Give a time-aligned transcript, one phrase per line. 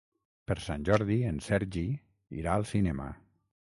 [0.51, 1.85] Per Sant Jordi en Sergi
[2.41, 3.11] irà al cinema.